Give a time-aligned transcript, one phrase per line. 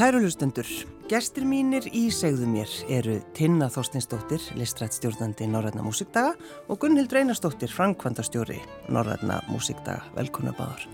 [0.00, 0.64] Kæru hlustendur,
[1.10, 6.30] gestir mínir í segðu mér eru Tinna Þorstinsdóttir, listrætt stjórnandi Norræna músikdaga
[6.72, 8.56] og Gunnhild Reynarsdóttir, framkvæmdastjóri
[8.88, 10.08] Norræna músikdaga.
[10.16, 10.88] Velkona báðar.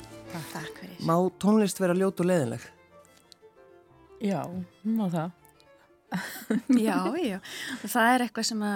[0.50, 0.98] Takk fyrir.
[1.06, 2.66] Má tónlist vera ljót og leðileg?
[4.26, 4.42] Já,
[4.82, 5.30] má það.
[6.88, 7.38] já, já.
[7.78, 8.68] Og það er eitthvað sem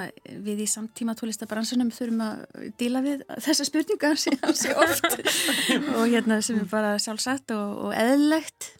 [0.46, 5.10] við í samtíma tónlistabransunum þurfum að díla við þessa spurninga hansi oft
[5.98, 8.76] og hérna sem er bara sjálfsagt og, og eðlegt.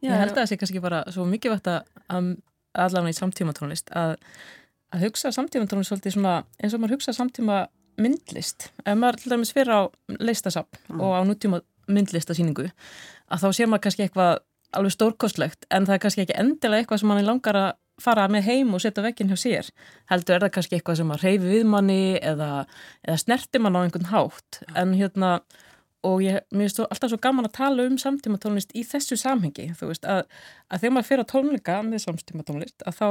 [0.00, 2.30] Já, ég held að það sé kannski bara svo mikið vett að
[2.70, 4.14] allavega í samtíma tónlist að,
[4.94, 7.64] að hugsa samtíma tónlist svolítið svona eins og maður hugsa samtíma
[8.00, 8.70] myndlist.
[8.86, 9.80] Ef maður til dæmis fyrir á
[10.20, 11.02] leistasapn mm.
[11.04, 14.40] og á nútíma myndlistasýningu að þá sé maður kannski eitthvað
[14.76, 18.46] alveg stórkostlegt en það er kannski ekki endilega eitthvað sem manni langar að fara með
[18.48, 19.70] heim og setja vekkin hjá sér
[20.10, 22.50] heldur er það kannski eitthvað sem að reyfi við manni eða,
[23.04, 25.32] eða snerti mann á einhvern hátt en hérna
[26.06, 29.70] og ég, mér finnst alltaf svo gaman að tala um samtíma tónlist í þessu samhengi
[29.78, 30.24] þú veist að,
[30.70, 33.08] að þegar maður fyrir á tónleika með samtíma tónlist að þá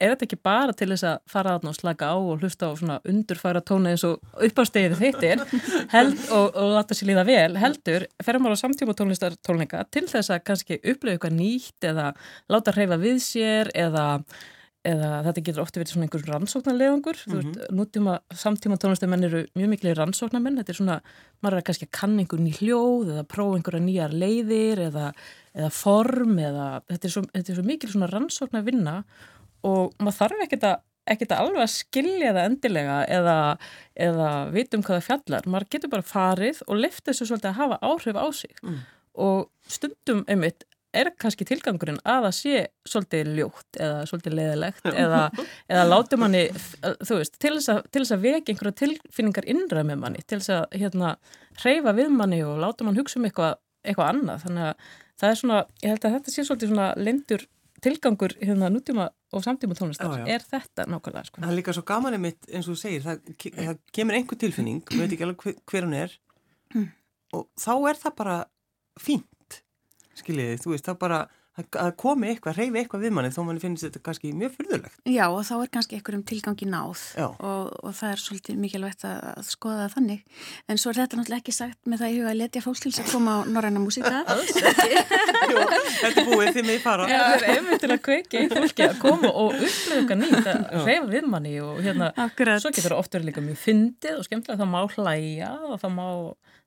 [0.00, 2.96] er þetta ekki bara til þess að fara og slaka á og hlusta á svona
[3.08, 5.42] undurfæra tóna eins og uppástegið þittir
[6.36, 10.46] og, og láta sér líða vel heldur, ferum ára samtíma tónlistar tónleika til þess að
[10.48, 12.08] kannski upplöfu eitthvað nýtt eða
[12.52, 14.06] láta hreyfa við sér eða,
[14.86, 17.30] eða þetta getur ofti verið svona einhver rannsóknarlegangur mm -hmm.
[17.30, 17.76] þú veist, mhm.
[17.76, 21.00] nútíma samtíma tónlistamenn eru mjög miklu rannsóknarmenn, þetta er svona
[21.42, 25.12] maður er kannski að kann einhver ný hljóð eða prófa einhverja nýjar leiðir eða,
[25.54, 29.04] eða form eða þetta er svo, þetta er svo mikil svona rannsóknar vinna
[29.62, 33.36] og maður þarf ekkert að, ekkert að alveg að skilja það endilega eða,
[33.94, 37.78] eða vitum hvað það fjallar maður getur bara farið og lefta þessu svolítið að hafa
[37.84, 38.80] áhrif á sig mm.
[39.28, 40.64] og stundum einmitt
[40.96, 45.20] er kannski tilgangurinn að það sé svolítið ljótt eða svolítið leðilegt eða,
[45.72, 50.24] eða láti manni þú veist, til þess að, að veki einhverja tilfinningar innra með manni
[50.26, 51.14] til þess að hérna,
[51.62, 53.56] hreyfa við manni og láta mann hugsa um eitthvað,
[53.86, 57.46] eitthvað annað þannig að það er svona, ég held að þetta sé svolítið svona lendur
[57.80, 60.34] tilgangur hérna nútíma og samtíma tónlistar já, já.
[60.34, 61.40] er þetta nákvæmlega sko.
[61.40, 63.20] Það er líka svo gaman einmitt eins og þú segir það,
[63.56, 66.16] það kemur einhver tilfinning við veitum ekki alveg hver, hver hún er
[66.74, 66.88] mm.
[67.38, 68.36] og þá er það bara
[69.00, 69.60] fínt
[70.22, 71.20] skiljiði, þú veist, það bara
[71.60, 75.00] að komi eitthvað, reyfi eitthvað við manni þó manni finnst þetta kannski mjög fyrðulegt.
[75.10, 79.18] Já og þá er kannski einhverjum tilgangi náð og, og það er svolítið mikilvægt að,
[79.34, 80.20] að skoða það þannig
[80.70, 82.92] en svo er þetta náttúrulega ekki sagt með það í huga að letja fólks til
[82.94, 84.22] að koma á norræna músíka
[85.50, 85.58] Jú,
[86.00, 87.08] þetta er búið því mig fara.
[87.10, 89.58] Já, það er einmitt til að kveiki fólki að koma og
[89.98, 92.62] okkar nýtt að reyfa við manni og hérna, Akkurat.
[92.62, 94.70] svo getur það ofta verið líka mjög fyndið og skemmtilega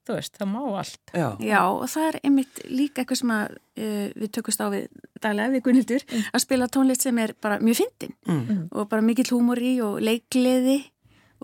[0.07, 1.01] þú veist, það má allt.
[1.15, 4.87] Já, Já og það er einmitt líka eitthvað sem að, uh, við tökumst á við
[5.23, 6.25] daglega við Gunnildur mm.
[6.33, 8.65] að spila tónlist sem er bara mjög fyndin mm.
[8.71, 10.79] og bara mikill húmor í og leikleði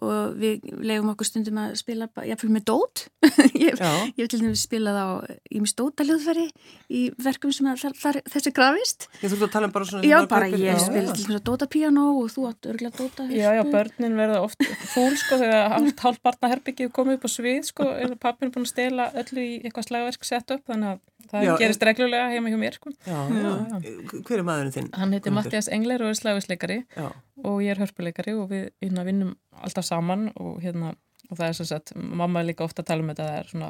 [0.06, 3.04] og við leiðum okkur stundum að spila jáfnveil með dót.
[3.60, 5.08] Ég hef til dæmis spilað á
[5.52, 6.48] ímis dótaljóðfæri
[6.96, 9.08] í verkum sem þar, þar, þessi grafist.
[9.20, 12.32] Ég þurfti að tala um bara svona Já, bara ég spila til dæmis dótapiano og
[12.34, 17.20] þú átt örglega dóta Já, já, börnin verða oft fúl sko þegar hálf barnaherbyggið komið
[17.20, 20.66] upp á svið sko, pappin er búin að stela öllu í eitthvað slagverk sett upp
[20.70, 21.02] þannig að
[21.32, 22.94] það já, gerist reglulega heima hjá mér sko.
[23.06, 23.52] já, já.
[24.24, 24.90] Hver er maðurinn þinn?
[24.98, 26.80] Hann heitir Mattias Engler og er slagisleikari
[27.44, 30.96] og ég er hörpuleikari og við hérna, vinnum alltaf saman og hérna
[31.30, 33.50] og það er svo að mamma er líka ofta að tala um þetta það er
[33.52, 33.68] svona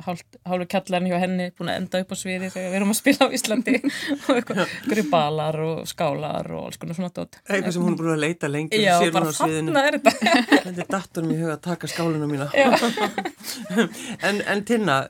[0.47, 3.27] hálfur kjallarinn hjá henni búin að enda upp á sviði þegar við erum að spila
[3.27, 3.73] á Íslandi.
[4.29, 8.13] Og eitthvað balar og skálar og alls konar svona dótt Eitthvað sem hún er búin
[8.13, 10.33] að leita lengi Já, bara þarna er þetta.
[10.69, 12.47] Þetta er datorn í huga að taka skálinu mína.
[14.29, 15.01] En, en Tinna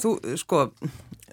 [0.00, 0.64] þú sko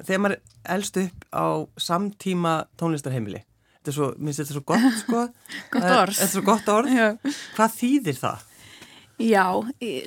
[0.06, 0.42] þegar maður
[0.76, 1.46] elst upp á
[1.80, 3.44] samtíma tónlistarheimili
[3.80, 5.26] þetta er svo, minnst þetta er svo gott sko.
[5.74, 6.14] Gott orð.
[6.14, 6.96] þetta er svo gott orð,
[7.56, 8.46] hvað þýðir það?
[9.20, 9.46] Já,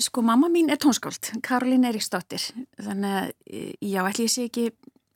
[0.00, 2.46] sko mamma mín er tónskáld, Karolín Eiríksdóttir.
[2.80, 3.26] Þannig að,
[3.84, 4.70] já, ætli ég sé ekki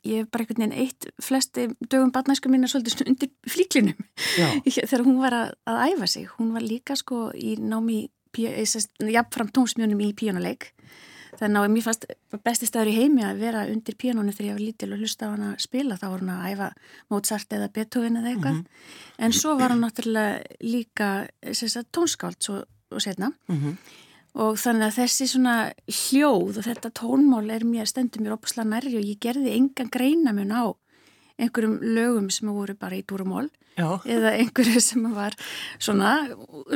[0.06, 4.05] ég hef bara einhvern veginn eitt flesti dögum barnæsku mín er svolítið undir flíklinum.
[4.76, 8.05] Þegar hún var að, að æfa sig, hún var líka sko í námi
[8.37, 10.70] jafnfram tónsmjónum í píjónuleik
[11.36, 12.06] Þannig að mér fannst
[12.44, 15.32] besti staður í heimi að vera undir píanónu þegar ég var lítil og hlusta á
[15.34, 15.98] hann að spila.
[16.00, 16.68] Þá var hann að æfa
[17.12, 18.56] Mozart eða Beethoven eða eitthvað.
[18.56, 19.04] Mm -hmm.
[19.18, 23.32] En svo var hann náttúrulega líka sagt, tónskáld svo, og setna.
[23.48, 23.76] Mm -hmm.
[24.34, 28.96] Og þannig að þessi svona hljóð og þetta tónmál er mér stendur mér opuslega nærri
[28.96, 30.76] og ég gerði engan greina mun á
[31.38, 35.37] einhverjum lögum sem voru bara í dúrumól eða einhverju sem var
[35.78, 36.12] svona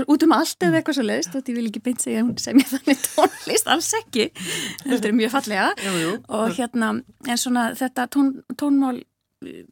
[0.07, 2.69] út um allt eða eitthvað svo leiðist og ég vil ekki beint segja sem ég
[2.71, 4.27] þannig tónlist alls ekki,
[4.85, 5.71] þetta er mjög fallega.
[5.87, 6.13] Jú, jú.
[6.29, 9.01] og hérna en svona þetta tón, tónmál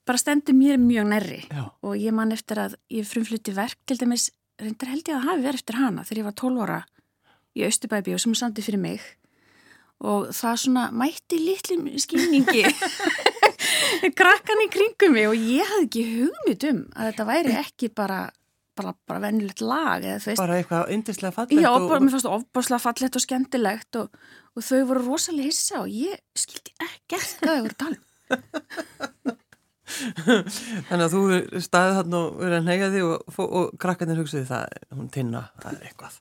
[0.09, 1.43] bara stendur mér mjög nærri.
[1.53, 1.69] Já.
[1.83, 5.45] og ég man eftir að ég frumflutti verk til dæmis, reyndar held ég að hafi
[5.45, 6.81] verið eftir hana þegar ég var 12 ára
[7.59, 9.03] í Östubæbi og sem hún sandi fyrir mig.
[9.99, 12.65] Og það svona mætti litlum skilningi
[14.21, 18.21] krakkan í kringum mig og ég hafði ekki hugmynd um að þetta væri ekki bara
[18.79, 22.37] bara, bara vennilegt lag eða Bara eitthvað yndislega fallegt Já, og- bara, mér fannst það
[22.39, 24.21] ofbáslega fallegt og skemmtilegt og,
[24.55, 29.37] og þau voru rosalega hissa og ég skildi ekkert hvað þau voru að tala um.
[29.89, 31.23] Þannig að þú
[31.65, 35.45] staðið þarna og verið að neyja því og, og, og krakkarnir hugsaði það, hún tinna,
[35.63, 36.19] það er eitthvað.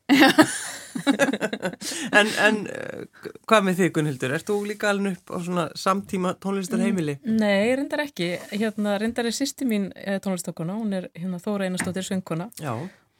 [2.19, 4.35] en, en eh, hvað með þig Gunnhildur?
[4.37, 7.17] Ert þú líka alveg upp á svona samtíma tónlistar heimili?
[7.27, 8.31] Nei, reyndar ekki.
[8.53, 9.89] Hérna, reyndar er sýsti mín
[10.23, 12.73] tónlistakona, hún er hérna, Þóra Einarstóttir söngkona Já.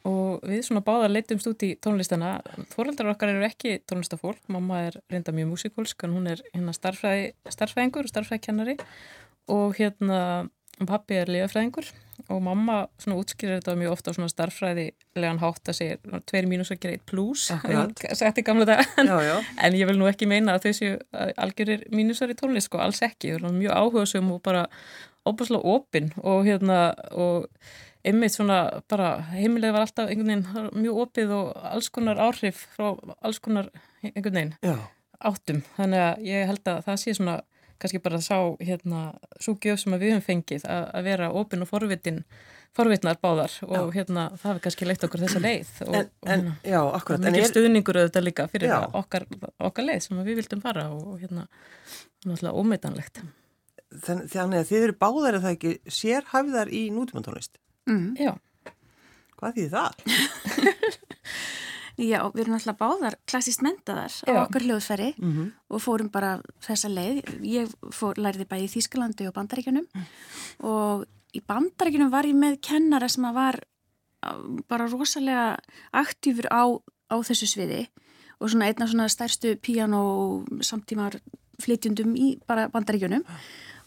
[0.08, 2.38] og við svona báðar leitumst út í tónlistana.
[2.72, 7.32] Þóraldar okkar eru ekki tónlistafólk, mamma er reynda mjög músikulsk en hún er hérna starfræði,
[7.52, 8.78] starfræðingur og starfræðikennari
[9.48, 10.20] og hérna
[10.86, 11.88] pappi er liðafræðingur
[12.28, 16.80] og mamma svona útskýrir þetta mjög ofta svona starffræðilegan hátt að segja tveir mínus að
[16.82, 17.48] gera eitt pluss
[18.20, 19.34] sagt í gamla dag Já, já.
[19.64, 23.36] en ég vil nú ekki meina að að algjörir mínusar í tónlist sko, alls ekki,
[23.38, 24.66] mjög áhugasum og bara
[25.28, 27.48] óbúslega opinn og hérna og
[28.06, 32.92] einmitt svona bara heimilega var alltaf einhvern veginn mjög opið og alls konar áhrif frá
[33.18, 33.70] alls konar
[34.02, 34.76] einhvern veginn Já,
[35.30, 37.38] áttum, þannig að ég held að það sé svona
[37.78, 39.00] kannski bara sá hérna
[39.40, 42.22] svo gjöf sem að við höfum fengið að, að vera opinn og forvitin
[42.78, 46.68] forvitnar báðar og hérna það hefur kannski leitt okkur þessa leið og, en, en, og
[46.68, 47.22] já, akkurat.
[47.24, 48.78] En mikið er, stuðningur auðvitað líka fyrir Já.
[49.00, 49.24] okkar,
[49.70, 51.46] okkar leið sem við vildum fara og, og hérna
[52.26, 53.22] náttúrulega ómeitanlegt
[54.04, 57.56] þann- þannig að þið eru báðar að það ekki sérhæfðar í nútímantónlist.
[57.88, 58.10] mm.
[58.20, 58.34] Já,
[59.38, 59.92] Hvað þýðir það?
[61.98, 64.42] Já, við erum alltaf báðar klassist mentaðar á Já.
[64.44, 65.52] okkar hljóðfæri Mm -hmm.
[65.70, 67.22] og fórum bara þessa leið.
[67.42, 69.86] Ég fór, læriði bæði í Þýskalandi og Bandaríkjunum
[70.60, 73.60] og í Bandaríkjunum var ég með kennara sem var
[74.22, 75.56] á- bara rosalega
[75.92, 76.62] aktífur á,
[77.10, 77.88] á þessu sviði
[78.40, 81.18] og svona einna svona stærstu píano samtímar
[81.60, 83.24] flytjundum í bara Bandaríkjunum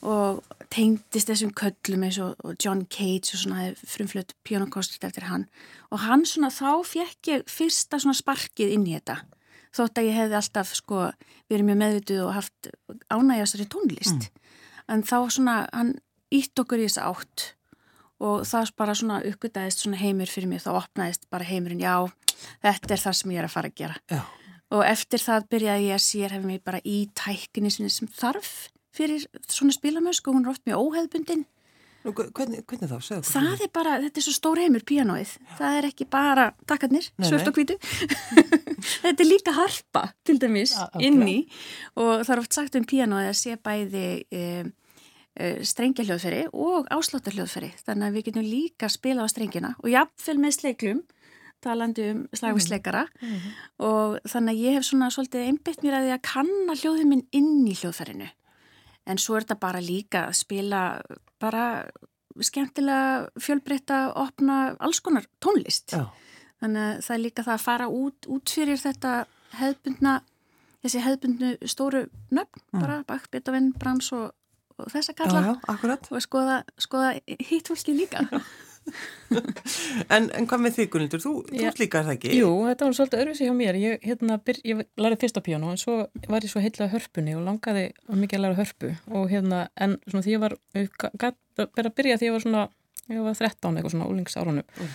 [0.01, 0.41] og
[0.73, 5.45] tengdist þessum köllum eins og, og John Cage og svona frumflutt píanokostrit eftir hann.
[5.93, 9.19] Og hann svona þá fekk ég fyrsta svona sparkið inn í þetta.
[9.71, 11.03] Þótt að ég hefði alltaf sko
[11.51, 12.71] verið mjög meðvituð og haft
[13.13, 14.27] ánægjastari tónlist.
[14.91, 15.95] En þá svona hann
[16.33, 17.51] ítt okkur í þessa átt.
[18.21, 20.65] Og það bara svona uppgötaðist svona heimur fyrir mig.
[20.65, 21.95] Þá opnaðist bara heimurinn já,
[22.65, 23.97] þetta er það sem ég er að fara að gera.
[24.11, 24.21] Já.
[24.71, 29.75] og eftir það byrjaði ég að sérhefa mig bara í tækni sem þarf fyrir svona
[29.75, 31.47] spilamösk og hún er oft mjög óheðbundin
[32.01, 32.97] Nú, hvernig, hvernig þá?
[33.05, 37.11] Segðu það er bara, þetta er svo stór heimur píanóið, það er ekki bara takkarnir,
[37.21, 37.27] nei.
[37.29, 37.75] og hvítu
[39.03, 41.43] þetta er líka harpa til dæmis Ja, inni
[41.93, 44.73] og það er oft sagt um píanóið að sé bæði um,
[45.61, 50.39] strengja hljóðferi og ásláttar hljóðferi þannig að við getum líka spila á strengina og jafnvel
[50.41, 51.05] með sleiklum
[51.61, 53.05] talandi um slagvisleikara
[53.85, 57.25] og þannig að ég hef svona svolítið einbytt mér að því að kanna hljóðin minn
[57.37, 58.29] inn í hljóðferinu
[59.09, 60.81] en svo er þetta bara líka að spila
[61.41, 61.65] bara
[62.41, 66.05] skemmtilega fjölbreytta, opna alls konar tónlist Já.
[66.61, 69.15] þannig að það er líka það að fara út, út fyrir þetta
[69.59, 70.13] hefðbundna
[70.81, 74.31] þessi hefðbundnu stóru nöfn bara Bach, Beethoven, Brahms og,
[74.77, 76.11] og þessa Já, kalla já, akkurat.
[76.11, 78.23] og skoða, skoða hitt fólki líka
[80.11, 81.21] En, en hvað með þig Gunnhildur?
[81.23, 81.67] Þú, þú Já.
[81.69, 82.31] ert líka er það ekki?
[82.35, 83.77] Jú, þetta var svolítið öðruvísi hjá mér.
[83.79, 85.95] Ég, hérna, byr, ég lærði fyrst á píano en svo
[86.27, 90.25] var ég svo heitlega hörpunni og langaði mikið að læra hörpu og hérna, en svona
[90.25, 92.65] því ég var, bara að byrja því ég var svona,
[93.11, 94.87] ég var 13 eitthvað svona úlingsárunum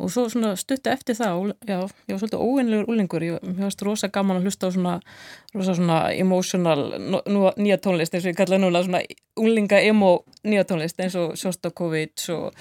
[0.00, 1.76] og svo svona stutta eftir það, já,
[2.08, 4.94] ég var svolítið óeinlegur úlingur, ég, ég varst rosa gaman að hlusta á svona,
[5.52, 9.02] rosa svona emotional nú- nýja tónlist eins og ég kallaði núna svona
[9.42, 10.14] úlinga emo
[10.48, 12.56] nýja tónlist eins og Sjostakovits og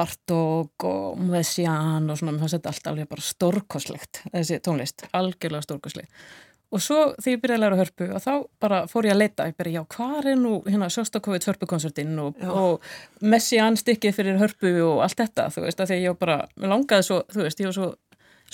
[0.00, 5.66] Bartók og Messiaen og svona, mér fannst þetta alltaf alveg bara stórkoslegt, þessi tónlist, algjörlega
[5.66, 6.22] stórkoslegt.
[6.70, 9.46] Og svo þegar ég byrjaði að læra hörpu og þá bara fór ég að leita,
[9.50, 14.70] ég byrja, já, hvað er nú hérna Sjóstakovits hörpukonsertinn og, og Messiaen stikkið fyrir hörpu
[14.86, 17.64] og allt þetta, þú veist, að því að ég bara, mér langaði svo, þú veist,
[17.64, 17.88] ég var svo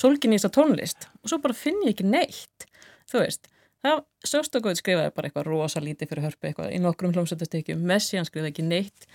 [0.00, 2.66] sólgin í þessa tónlist og svo bara finn ég ekki neitt,
[3.12, 3.50] þú veist,
[3.84, 8.54] það Sjóstakovits skrifaði bara eitthvað rosa lítið fyrir hörpu eitthvað í nokkrum hljómsættastekjum, Messiaen skrifaði
[8.54, 9.10] ekki neitt,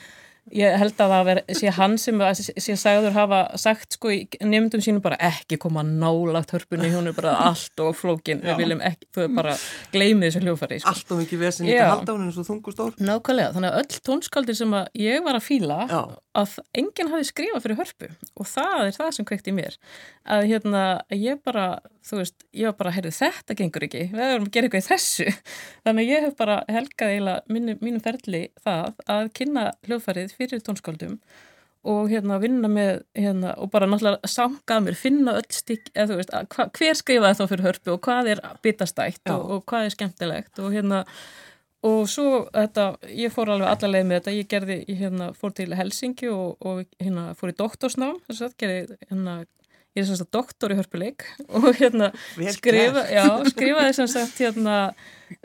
[0.49, 4.81] ég held að það veri, sé hann sem sé sagður hafa sagt sko í nefndum
[4.83, 9.09] sínum bara ekki koma nálagt hörpunni, hún er bara allt og flókin, við viljum ekki,
[9.13, 9.55] þú er bara
[9.93, 10.95] gleymið þessu hljófari sko.
[10.95, 12.97] Allt og mikið vesen í þetta halda hún eins og þung og stór.
[13.11, 16.01] Nákvæmlega, þannig að öll tónskaldir sem að ég var að fíla Já.
[16.41, 19.79] að enginn hafi skrifað fyrir hörpu og það er það sem kveikt í mér
[20.25, 21.67] að hérna, ég bara
[22.05, 24.07] þú veist, ég var bara, heyrðu, þetta gengur ekki.
[24.13, 25.29] Við erum að gera eitthvað í þessu.
[25.85, 31.17] Þannig ég hef bara helgað eiginlega mínu, mínum ferli það að kynna hljóðfærið fyrir tónskaldum
[31.81, 36.17] og hérna vinna með hérna, og bara náttúrulega sangað mér, finna öll stík eða þú
[36.19, 39.33] veist, hva, hver skrifaði þá fyrir hörpu og hvað er bitastætt Já.
[39.33, 40.99] og, og hvað er skemmtilegt og hérna
[41.89, 42.85] og svo þetta,
[43.17, 46.61] ég fór alveg alla leið með þetta, ég gerði, ég hérna fór til Helsingi og,
[46.61, 49.39] og hérna fór í doktorsnám, þess að gerði hérna,
[49.95, 52.11] ég er sem sagt doktor í hörpuleik og hérna
[52.55, 54.77] skrifa, já, skrifaði sem sagt hérna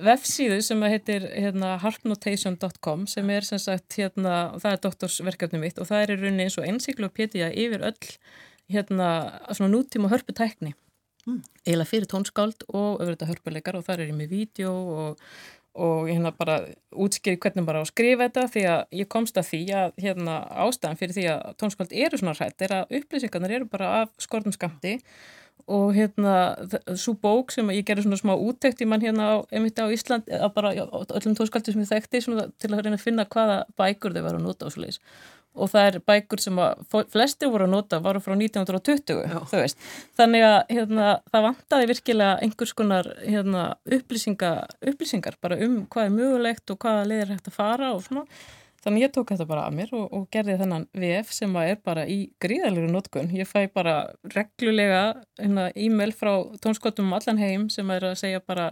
[0.03, 5.91] vefsíðu sem heitir hérna harpnotation.com sem er sem sagt hérna, það er doktorsverkefni mitt og
[5.91, 8.19] það er í rauninni eins og encyklopedía yfir öll
[8.73, 9.11] hérna
[9.51, 10.75] svona nútíma hörputækni
[11.27, 11.43] mm.
[11.67, 15.27] eiginlega fyrir tónskáld og auðvitað hörpuleikar og það er í mig vídeo og
[15.77, 16.59] og hérna bara
[16.97, 21.01] útskýri hvernig bara að skrifa þetta því að ég komst að því að hérna ástæðan
[21.01, 24.97] fyrir því að tónskvöld eru svona hrætt er að upplýsingarnir eru bara af skortum skamti
[25.67, 26.35] og hérna
[26.95, 30.29] svo bók sem ég gerði svona smá úttekt í mann hérna á, einmitt á Ísland
[30.31, 34.15] að bara já, öllum tónskvöldi sem ég þekkti til að reyna að finna hvaða bækur
[34.15, 35.01] þau var að nota og svo leiðis
[35.57, 39.25] og það er bækur sem að flesti voru að nota varu frá 1920
[40.19, 43.65] þannig að hérna, það vantaði virkilega einhvers konar hérna,
[43.97, 48.27] upplýsingar bara um hvað er mögulegt og hvaða leðir hægt að fara og svona.
[48.87, 52.05] Þannig ég tók þetta bara að mér og, og gerði þennan VF sem er bara
[52.07, 53.97] í gríðalegur notkun, ég fæ bara
[54.31, 55.01] reglulega
[55.41, 56.31] hérna, e-mail frá
[56.63, 58.69] tónskotum um allan heim sem er að segja bara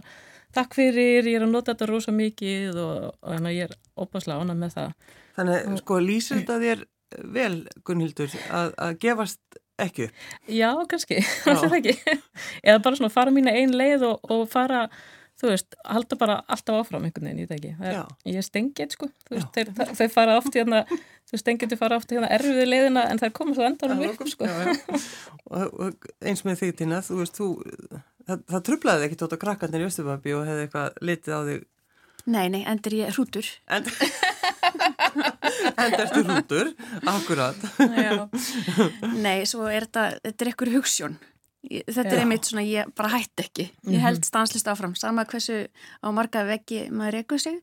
[0.55, 4.41] takk fyrir, ég er að nota þetta rosa mikið og, og hérna, ég er opaslega
[4.43, 6.85] ánað með það Þannig, og, sko, lýsir þetta þér
[7.35, 7.55] vel,
[7.87, 10.23] Gunnhildur, að, að gefast ekki upp?
[10.51, 11.19] Já, kannski,
[11.51, 11.97] alltaf ekki.
[12.63, 14.85] Eða bara svona fara mína einn leið og, og fara,
[15.41, 17.75] þú veist, halda bara alltaf áfram einhvern veginn, ekki.
[17.83, 20.85] Er, ég er stengið, sko, veist, þeir, þeir fara oft í hérna,
[21.31, 24.27] þú stengið, þeir fara oft í hérna erfiði leiðina en þær koma svo endanum upp,
[24.31, 24.51] sko.
[24.51, 25.07] Já, já.
[25.55, 27.49] Og, og eins með þig, Tina, þú veist, þú,
[28.29, 31.63] það, það trublaði ekki tótt á krakkarnir í Östubabí og hefði eitthvað litið á þig
[32.25, 33.45] Nei, nei, endur ég hrútur.
[35.85, 36.71] Endur ertu hrútur,
[37.05, 37.67] akkurat.
[39.13, 41.19] Nei, svo er þetta, þetta er ekkur hugssjón.
[41.65, 42.15] Þetta Já.
[42.15, 43.69] er einmitt svona, ég bara hætti ekki.
[43.93, 44.29] Ég held mhm.
[44.31, 47.61] stanslist áfram, sama hversu á marga veggi maður reykuð sig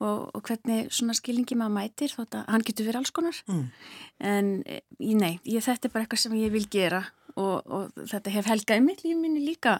[0.00, 3.40] og, og hvernig svona skilingi maður mætir, þótt að hann getur verið alls konar.
[3.52, 3.64] Mm.
[4.32, 4.52] En
[5.20, 7.04] nei, ég, þetta er bara eitthvað sem ég vil gera
[7.36, 9.78] og, og þetta hef helgað mitt líf minni líka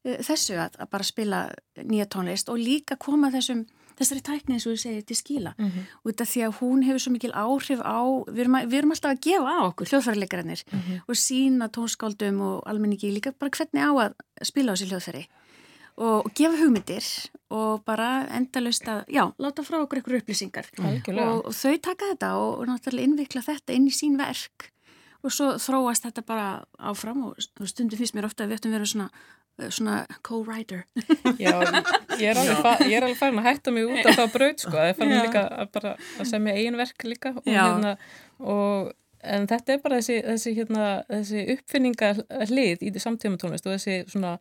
[0.00, 1.38] Eh, þessu að, að bara spila
[1.84, 3.66] nýja tónlist og líka koma þessum
[3.98, 5.82] þessari tækni eins og þú segir til skíla mm -hmm.
[6.08, 8.00] út af því að hún hefur svo mikil áhrif á
[8.32, 11.00] við erum, við erum alltaf að gefa á okkur hljóðfærarleikarannir mm -hmm.
[11.08, 15.24] og sína tónskáldum og almenningi líka bara hvernig á að spila á þessi hljóðfæri
[15.96, 17.06] og, og gefa hugmyndir
[17.50, 21.18] og bara endalust að já, láta frá okkur ykkur upplýsingar mm.
[21.18, 24.72] og, og þau taka þetta og, og náttúrulega innvikla þetta inn í sín verk
[25.20, 26.48] og svo þróast þetta bara
[26.78, 29.10] áfram og stundum finnst mér ofta að við ættum verið svona
[29.68, 30.86] svona co-writer
[31.40, 31.52] Já,
[32.20, 34.96] ég er alveg, alveg farin að hætta mig út af það bröð sko, það er
[34.96, 37.92] farin líka að, bara, að semja eigin verk líka og, hérna,
[38.40, 44.02] og, en þetta er bara þessi, þessi, hérna, þessi uppfinningarlið í samtíma tónlist og þessi
[44.08, 44.38] svona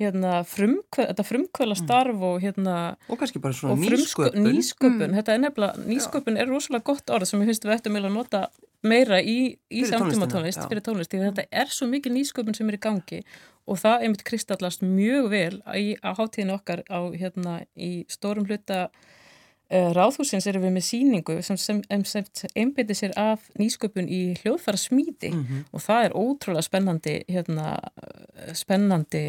[0.00, 1.78] Hérna, frumkvæ, þetta frumkvæla mm.
[1.82, 2.76] starf og hérna
[3.12, 5.16] og kannski bara svona nýsköpun nýsköpun, mm.
[5.18, 6.40] þetta er nefnilega, nýsköpun Já.
[6.42, 8.40] er rosalega gott orð sem ég finnst við ættum að nota
[8.82, 12.78] meira í, í samtíma tónlist fyrir tónlist, því þetta er svo mikið nýsköpun sem er
[12.78, 13.22] í gangi
[13.70, 18.88] og það einmitt kristallast mjög vel í, á hátíðinu okkar á hérna í stórum hluta
[18.88, 22.26] uh, ráðhúsins erum við með síningu sem, sem, sem
[22.58, 25.68] einbeti sér af nýsköpun í hljóðfæra smíti mm -hmm.
[25.70, 27.76] og það er ótrúlega spennandi hérna,
[28.54, 29.24] spennandi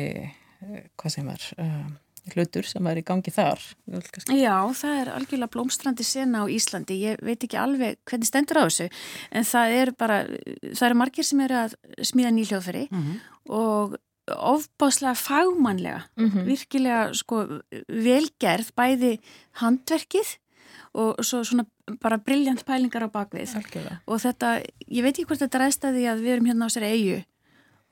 [0.66, 1.92] uh, hvað sem er uh,
[2.32, 3.62] hlutur sem er í gangi þar
[4.32, 8.66] Já, það er algjörlega blómstrandi sena á Íslandi, ég veit ekki alveg hvernig stendur á
[8.68, 8.88] þessu,
[9.32, 10.22] en það er bara
[10.72, 13.20] það eru margir sem eru að smíða nýhljóðfæri mm -hmm.
[13.60, 13.98] og
[14.32, 16.46] ofbáslega fagmannlega mm -hmm.
[16.46, 19.20] virkilega sko velgerð bæði
[19.60, 20.38] handverkið
[20.94, 21.66] og svo svona
[22.02, 24.00] bara brilljant pælingar á bakvið Alkjörða.
[24.08, 26.74] og þetta, ég veit ekki hvort þetta ræðst að því að við erum hérna á
[26.74, 27.24] sér eigu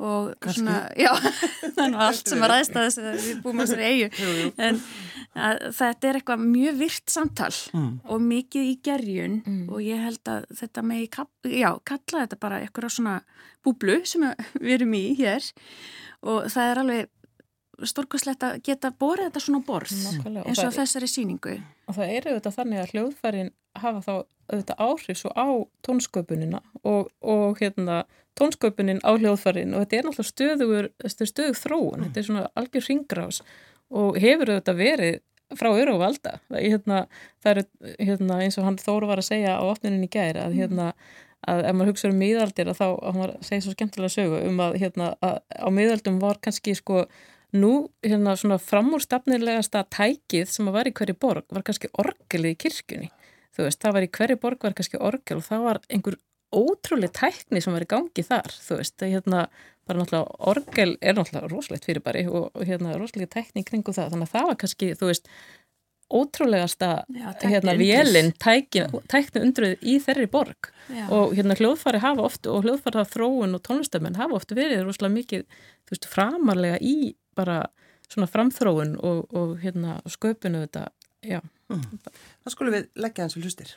[0.01, 0.61] og Kanski.
[0.61, 1.11] svona, já
[1.77, 4.09] þannig að allt sem að ræðst að þess að við búum á sér eigu
[4.57, 4.81] en
[5.35, 7.93] að, þetta er eitthvað mjög virt samtal mm.
[8.09, 9.63] og mikið í gerjun mm.
[9.69, 11.07] og ég held að þetta með,
[11.53, 13.15] já, kalla þetta bara eitthvað svona
[13.65, 14.27] búblu sem
[14.63, 15.51] við erum í hér
[16.21, 17.17] og það er alveg
[17.91, 20.43] stórkvæslegt að geta borðið þetta svona borð Nákvæmlega.
[20.49, 21.55] eins og, og þessari síningu
[21.89, 24.13] og það er auðvitað þannig að hljóðfærin hafa þá
[24.51, 25.47] auðvitað áhrif svo á
[25.85, 28.03] tónsköpunina og, og hérna,
[28.39, 32.05] tónsköpunin á hljóðfærin og þetta er náttúrulega stöðugur stöðug þróun, mm.
[32.07, 33.41] þetta er svona algjör ringrás
[33.91, 35.19] og hefur auðvitað verið
[35.59, 36.37] frá öru og valda.
[36.47, 37.01] Það, hérna,
[37.43, 37.65] það er
[38.07, 40.93] hérna, eins og hann Þóru var að segja á opninin í gæri að hérna
[41.49, 44.59] að ef maður hugsa um miðaldir að þá, að maður segir svo skemmtilega sögu um
[44.61, 47.05] að, hérna, að á miðaldum var kannski sko
[47.57, 47.71] nú
[48.05, 53.09] hérna svona framúrstafnilegasta tækið sem að var í hverju borg var kannski orgelið í kirkjunni.
[53.51, 56.19] Þú veist, það var í hverju borg var kannski orgel og það var einhver
[56.51, 59.45] ótrúlega tækni sem var í gangi þar þú veist, hérna
[59.87, 64.29] bara náttúrulega orgel er náttúrulega rosalegt fyrir bari og hérna rosalega tækni kringu það, þannig
[64.29, 65.31] að það var kannski þú veist
[66.11, 70.71] ótrúlegasta Já, tækni hérna vélinn tækni, tækni undruð í þeirri borg.
[70.91, 71.05] Já.
[71.07, 75.45] og hérna hljóðfari hafa oft og hljóðfari þróun og tónlistamenn hafa oft verið rosalega mikið
[75.47, 77.61] þú veist, framarlega í bara
[78.11, 80.89] svona framþróun og, og hérna sköpunu þetta,
[81.23, 81.39] já.
[81.71, 83.75] Það skulum við leggja hans við hlustir.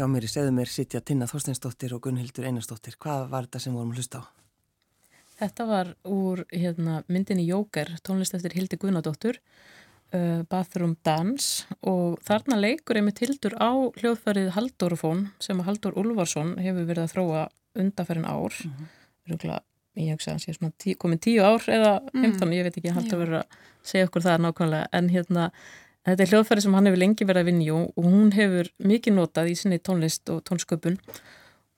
[0.00, 2.94] Hjá mér í segðu mér sitja Tinna Þorsteinsdóttir og Gunnhildur Einarsdóttir.
[2.96, 4.32] Hvað var þetta sem vorum að hlusta á?
[5.42, 9.36] Þetta var úr hérna, myndinni Jóker, tónlist eftir Hildi Guðnadóttur,
[10.16, 16.88] uh, Bathroom Dance og þarna leikur einmitt Hildur á hljóðfærið Haldórufón sem Haldur Ulfarsson hefur
[16.88, 17.44] verið að þróa
[17.84, 18.56] undanferðin ár.
[18.56, 19.60] Mm -hmm.
[20.00, 22.52] Ég það sé svona tí, komin tíu ár eða 15, mm.
[22.56, 23.46] ég veit ekki, Haldur verið að
[23.82, 25.50] segja okkur það nákvæmlega, en hérna
[26.08, 29.16] þetta er hljóðfærið sem hann hefur lengi verið að vinni í og hún hefur mikið
[29.16, 30.98] notað í sinni tónlist og tónsköpun.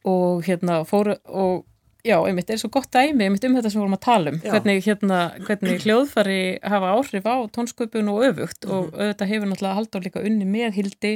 [0.09, 1.69] Og hérna fóru og
[2.03, 4.81] Já, einmitt, er svo gott dæmi, einmitt um þetta sem vorum að tala um, hvernig,
[4.83, 8.67] hérna, hvernig hljóðfari hafa áhrif á tónsköpun og öfugt.
[8.67, 8.75] Mm -hmm.
[8.75, 11.13] og auðvitað hefur náttúrulega haldur líka unni með hildi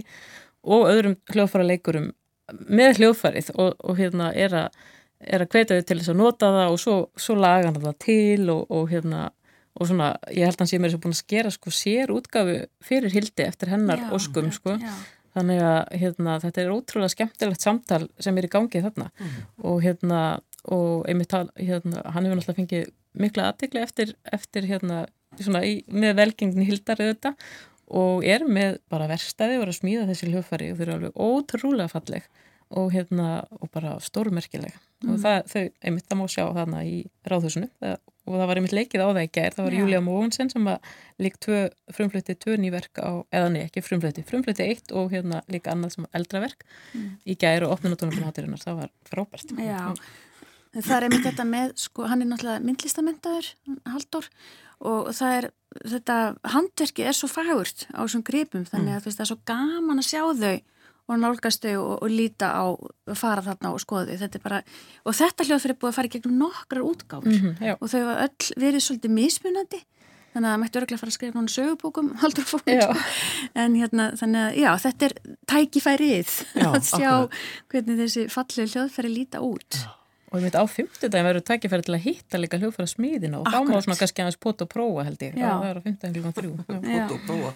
[0.62, 2.12] og öðrum hljóðfara leikurum
[2.52, 4.68] með hljóðfarið og, og hérna er að,
[5.20, 7.98] er að hvetja þau til þess að nota það og svo, svo laga hann það
[7.98, 9.30] til og, og hérna
[9.76, 12.56] og svona, ég held að hann sé mér sem búin að skera sko sér útgafu
[12.84, 14.76] fyrir hildi eftir hennar Já, óskum sko.
[14.80, 14.94] já.
[15.36, 19.10] Þannig að hérna, þetta er ótrúlega skemmtilegt samtal sem er í gangi þarna
[19.68, 20.20] og hérna
[20.72, 22.86] og einmitt tal, hérna, hann hefur náttúrulega fengið
[23.20, 25.02] mikla aðtegli eftir, eftir hérna,
[25.38, 27.36] svona í, með velgengni hildar auðvitað
[28.00, 31.20] og er með bara verstaði og er að smíða þessi hljófari og þau eru alveg
[31.28, 32.24] ótrúlega falleg
[32.76, 33.28] og hérna
[33.60, 33.92] og bara
[34.96, 37.70] stórmerkileg og það, þau, einmitt það má sjá þarna í ráðhúsinu.
[37.80, 39.78] Það, og það var einmitt leikið á það í gær, það var Já.
[39.80, 41.60] Júlia Mógensen sem að lík tvö
[41.94, 46.08] frumflutti tvö nýverk á, eða nei ekki frumflutti frumflutti eitt og hérna líka annað sem
[46.16, 46.66] eldra verk
[47.22, 49.54] í gær og opnunatónum það var frábært.
[49.62, 49.94] Já,
[50.74, 53.52] það er einmitt þetta með, sko, hann er náttúrulega myndlistamentaður,
[53.86, 54.30] Haldur,
[54.82, 55.50] og það er,
[55.94, 56.16] þetta
[56.56, 60.02] handverki er svo fagurt á þessum gripum, þannig að þú veist, það er svo gaman
[60.02, 60.56] að sjá þau
[61.08, 62.64] og nálgast þau og, og líta á,
[63.14, 64.62] fara þarna og skoða þau, þetta bara,
[65.06, 67.74] og þetta hljóðfyrir er búið að fara í gegnum nokkrar útgáfur Mhm, já.
[67.80, 69.80] og þau hafa öll verið svolítið mismunandi,
[70.34, 72.88] þannig að það mættu örgulega fara að skrifa núna sögubókum Haldur Já.
[73.54, 75.14] en hérna, þannig að, já, þetta er
[75.46, 77.38] tækifærið Já, að sjá akkurat.
[77.72, 79.78] hvernig þessi fallegu hljóðfæri líta út.
[80.32, 83.56] Og ég veit á fymtudagin verður tækifæri til að hitta líka hljóðfæra smíðina og þá
[83.56, 83.86] má Akkurat.
[83.86, 85.36] svona kannski aðeins pota og prófa held ég.
[85.38, 85.50] Já.
[85.52, 86.52] Það er á fymtudagin klukkan þrjú.
[86.96, 87.04] Já.
[87.06, 87.52] Fótó, prófa.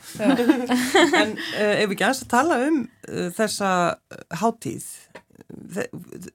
[1.23, 4.89] en uh, ef við ekki aðeins að tala um uh, þessa uh, hátíð,
[5.75, 5.87] þe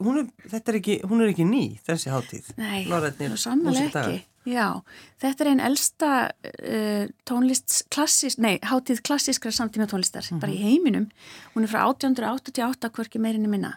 [0.04, 2.56] hún er, þetta er ekki, hún er ekki ný, þessi hátíð.
[2.60, 4.24] Nei, er sannlega ekki.
[4.46, 4.84] Já,
[5.24, 11.08] þetta er einn elsta uh, tónlist klassís, nei, hátíð klassískra samtíma tónlistar, bara í heiminum.
[11.56, 13.74] Hún er frá 1888, hvorki meirinni minna.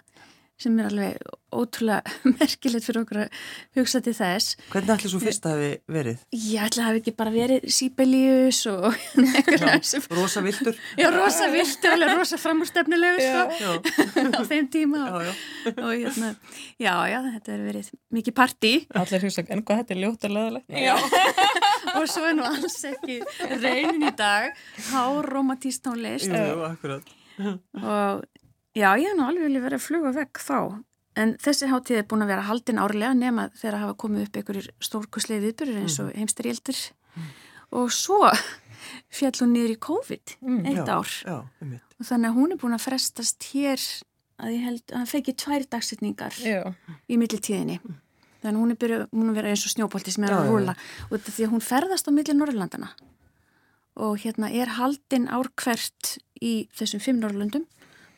[0.58, 2.02] Sem er alveg ótrúlega
[2.38, 3.36] merkilegt fyrir okkur að
[3.78, 4.56] hugsa til þess.
[4.72, 6.24] Hvernig ætli svo fyrst að hafi verið?
[6.34, 8.88] Ég ætla að hafi ekki bara verið Sibelius og
[9.62, 9.70] já,
[10.18, 10.80] rosa viltur.
[10.98, 13.76] Já, rosa viltur, alveg rosa framúrstefnilegu sko,
[14.38, 15.32] á þeim tíma já, já.
[15.72, 16.32] og hérna,
[16.76, 18.72] já, já, þetta er verið mikið partí.
[18.98, 20.74] Allir hugsa, en hvað þetta er ljótt og leðilegt?
[20.84, 20.96] Já,
[21.94, 23.20] og svo er nú alls ekki
[23.62, 24.50] reynin í dag,
[24.90, 26.28] há romantíst tónlist.
[26.28, 27.14] Jú, akkurat.
[27.38, 28.26] og
[28.78, 30.58] Já, ég hef nú alveg vilja verið að fluga vekk þá.
[31.18, 34.68] En þessi hátíð er búin að vera haldin árlega nema þegar hafa komið upp einhverjir
[34.86, 36.82] stórkuslegi viðbyrjur eins og heimstarjeldur.
[37.18, 37.30] Mm.
[37.80, 38.20] Og svo
[39.18, 41.14] fjall hún niður í COVID mm, eitt já, ár.
[41.26, 41.72] Já, um.
[41.98, 43.86] Og þannig að hún er búin að frestast hér
[44.38, 47.80] að ég held að það fekki tvær dagsetningar í millitíðinni.
[48.38, 50.52] Þannig að hún er, byrju, hún er verið eins og snjópolti sem er já, að
[50.52, 50.76] rúla.
[51.08, 52.92] Og þetta því að hún ferðast á milli Norrlandana.
[53.98, 57.66] Og hérna er haldin ár hvert í þessum fimm Norrlundum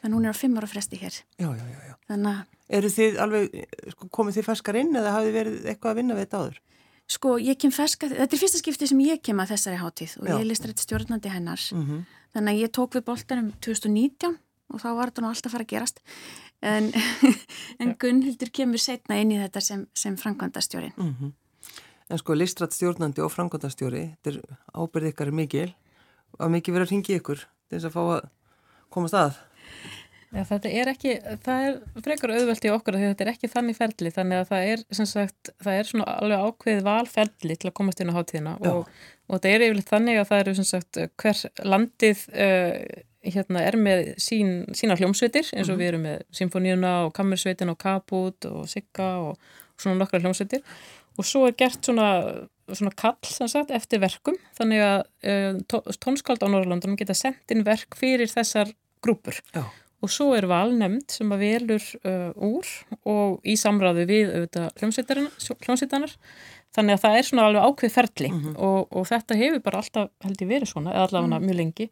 [0.02, 1.14] en hún er á fimm ára fresti hér.
[1.38, 1.80] Já, já, já.
[1.90, 1.94] já.
[2.08, 2.58] Þannig að...
[2.70, 3.54] Eru þið alveg,
[3.94, 6.60] sko, komið þið ferskar inn eða hafið verið eitthvað að vinna við þetta áður?
[7.10, 10.28] Sko, ég kem ferskar, þetta er fyrsta skipti sem ég kem að þessari hátíð og
[10.30, 11.64] ég listar þetta stjórnandi hennar.
[11.74, 12.04] Mm -hmm.
[12.36, 14.36] Þannig að ég tók við boltanum 2019
[14.70, 16.00] og þá var þetta nú alltaf að fara að gerast.
[16.62, 16.92] En,
[17.82, 20.94] en Gunnhildur kemur setna inn í þetta sem, sem frangvandastjórin.
[20.96, 21.32] Mm -hmm.
[22.10, 25.74] En sko, listrætt stjórnandi og frangvandastjóri, þetta er ábyrð ykkar mikil
[26.38, 28.28] og mikið verið að ringi ykkur til þess að fá að
[28.90, 29.38] komast að.
[30.30, 33.78] Já, þetta er ekki, það er frekar auðvelt í okkur að þetta er ekki þannig
[33.80, 34.10] ferli.
[34.14, 38.02] Þannig að það er, sem sagt, það er svona alveg ákveð valferli til að komast
[38.02, 38.84] inn á hátíðina og,
[39.26, 41.40] og þetta er yfirleitt þannig að það eru sem sagt hver
[41.72, 42.76] landið uh,
[43.26, 45.80] hérna er með sín, sína hljómsveitir eins og mm -hmm.
[45.82, 49.34] við erum með symfóníuna og kammersveitin og kaput og sigga og,
[49.74, 50.62] og svona nokkra hljómsveitir.
[51.18, 54.38] Og svo er gert svona, svona kall sem sagt eftir verkum.
[54.54, 58.70] Þannig að uh, tónskáld á Norrlandunum geta sendt inn verk fyrir þessar
[59.02, 59.40] grúpur.
[59.54, 59.64] Já
[60.00, 62.70] og svo er valnemnd sem að velur uh, úr
[63.08, 64.32] og í samráði við
[64.80, 66.14] hljómsveitanar
[66.70, 68.56] þannig að það er svona alveg ákveð ferli mm -hmm.
[68.56, 71.46] og, og þetta hefur bara alltaf held ég verið svona, eða allavega mm.
[71.46, 71.88] mjög lengi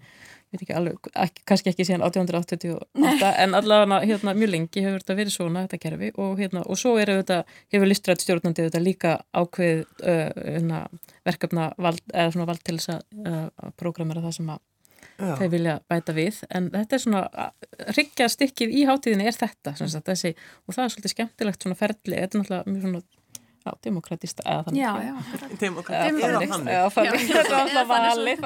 [0.48, 5.18] veit ekki alveg, ekki, kannski ekki síðan 1888 en allavega hérna, mjög lengi hefur þetta
[5.18, 7.42] verið svona, þetta kerfi og, hérna, og svo er þetta,
[7.74, 10.86] hefur listrætt stjórnandi þetta líka ákveð uh, hérna,
[11.24, 14.64] verkefna vald, eða svona vald til þess að uh, prógramera það sem að
[15.18, 15.34] Já.
[15.40, 16.40] þeir vilja bæta við.
[16.54, 17.22] En þetta er svona,
[17.96, 20.34] riggja stikkið í hátíðinni er þetta sagt, þessi,
[20.66, 22.18] og það er svolítið skemmtilegt svona ferli.
[22.18, 23.06] Þetta er náttúrulega mjög svona
[23.68, 25.14] já, demokratista eða þannig já, já,
[25.60, 28.44] demokratista þetta er alltaf valið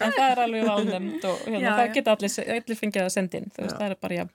[0.00, 3.48] en það er alveg valnefnd og hérna, það geta allir, allir fengið að senda inn
[3.56, 4.26] veist, það er bara, já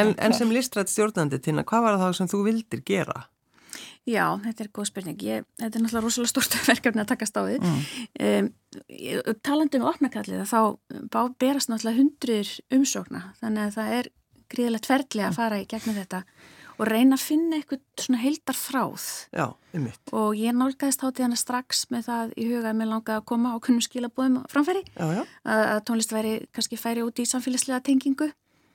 [0.00, 3.26] En, en sem listrætt stjórnandi tína, hvað var það sem þú vildir gera?
[4.08, 5.20] Já, þetta er góð spurning.
[5.22, 7.58] Ég, þetta er náttúrulega rosalega stort verkefni að takast á því.
[7.62, 7.84] Mm.
[8.26, 14.10] Um, talandi um opnakallið þá berast náttúrulega hundruður umsókna þannig að það er
[14.52, 16.22] gríðilegt ferli að fara í gegnum þetta
[16.80, 19.06] og reyna að finna eitthvað svona heildar fráð.
[19.30, 19.44] Já,
[19.76, 20.12] um mitt.
[20.18, 23.52] Og ég nálgæðist átti hana strax með það í huga að mér langaði að koma
[23.54, 24.82] og kunnum skila búðum framfæri.
[24.96, 25.22] Já, já.
[25.46, 28.32] Að, að tónlist væri kannski færi út í samfélagslega tengingu.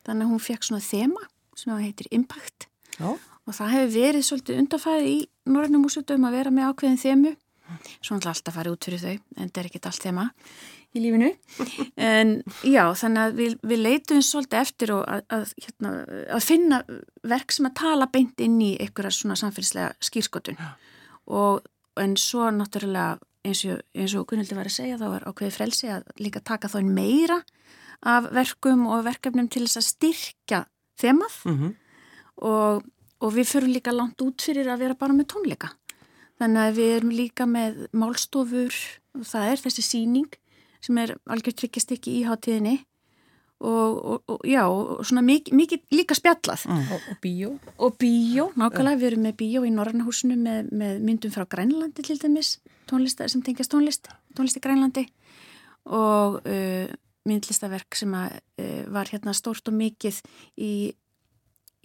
[0.08, 1.26] Þannig að hún fekk svona þema
[1.58, 2.70] sem heitir Impact.
[2.96, 7.36] Já og það hefur verið svolítið undarfæði í Norrænum úsöldum að vera með ákveðin þemu.
[8.00, 10.26] Svo náttúrulega alltaf farið út fyrir þau en þetta er ekkit allt þema
[10.96, 11.32] í lífinu.
[12.10, 12.34] En
[12.64, 15.94] já þannig að við, við leitum svolítið eftir að, að, hérna,
[16.38, 16.82] að finna
[17.28, 20.62] verk sem að tala beint inn í einhverja svona samfélagslega skýrskotun
[21.28, 21.68] og
[22.00, 25.92] en svo náttúrulega eins og, eins og Gunnildi var að segja þá er ákveði frelsi
[25.92, 27.42] að líka taka þá meira
[28.08, 30.60] af verkum og verkefnum til þess að styrkja
[31.02, 31.40] þemað.
[31.48, 31.74] Mm -hmm.
[32.48, 32.86] og
[33.22, 35.72] og við förum líka langt út fyrir að vera bara með tónleika.
[36.38, 38.76] Þannig að við erum líka með málstofur
[39.18, 40.30] og það er þessi síning
[40.84, 42.76] sem er algjör tryggjast ekki í hátíðinni
[43.58, 46.68] og, og, og já, og svona mikið, mikið líka spjallað.
[46.70, 46.84] Mm.
[46.94, 47.52] Og, og bíó.
[47.82, 52.20] Og bíó, nákvæmlega, við erum með bíó í Norrannahúsinu með, með myndum frá Grænlandi til
[52.22, 52.58] dæmis,
[52.90, 55.08] tónlistar sem tengjast tónlist, tónlist í Grænlandi
[55.88, 56.88] og uh,
[57.28, 60.22] myndlistaverk sem að, uh, var hérna stórt og mikið
[60.60, 60.72] í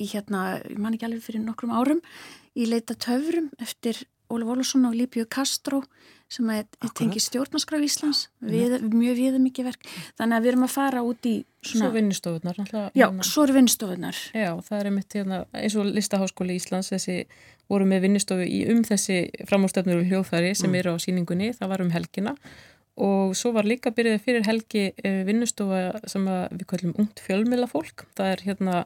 [0.00, 2.00] í hérna, ég man ekki alveg fyrir nokkrum árum,
[2.56, 4.00] í leita töfrum eftir
[4.32, 5.82] Ólaf Ólusson og Líbjö Kastró
[6.32, 6.64] sem er
[6.96, 9.88] tengi stjórnarskraf Íslands, við, mjög viða mikið verk.
[10.16, 11.82] Þannig að við erum að fara út í svona...
[11.82, 12.60] Svo vinnustofunar.
[12.62, 13.26] Já, hérna.
[13.28, 14.20] svo eru vinnustofunar.
[14.32, 17.18] Já, það er einmitt hérna, eins og Listaháskóli Íslands, þessi
[17.68, 19.18] voru með vinnustofu í um þessi
[19.50, 20.78] framúrstöfnur og hljóðfæri sem mm.
[20.80, 22.36] eru á síningunni, það var um helgina
[23.02, 28.04] og svo var líka byrjuð fyrir helgi eh, vinnustofa sem við kallum ungt fjölmila fólk.
[28.16, 28.82] Það er hérna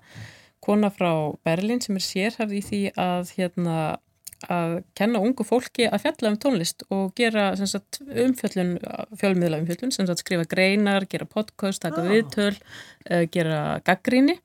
[0.67, 1.13] kona frá
[1.47, 3.77] Berlin sem er sérhafð í því að, hérna,
[4.53, 8.77] að kenna ungu fólki að fjalla um tónlist og gera sagt, umfjöllun,
[9.21, 12.11] fjölmiðla umfjöllun, sem sagt skrifa greinar, gera podcast, taka oh.
[12.11, 12.55] viðtöl,
[13.11, 14.41] uh, gera gaggríni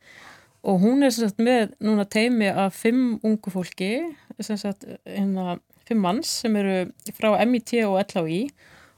[0.61, 3.95] og hún er sagt, með núna teimi af fimm ungu fólki
[4.41, 5.57] sagt, hérna,
[5.89, 6.85] fimm manns sem eru
[7.17, 8.43] frá MIT og LHI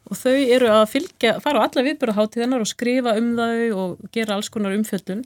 [0.03, 4.37] og þau eru að fylgja, fara á alla viðbjörðaháttíðanar og skrifa um þau og gera
[4.37, 5.23] alls konar umfjöldun